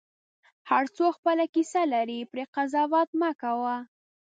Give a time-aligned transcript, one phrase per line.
[0.69, 3.75] هر څوک خپله کیسه لري، پرې قضاوت مه کوه.